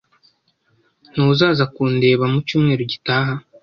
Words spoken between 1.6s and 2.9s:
kundeba mu cyumweru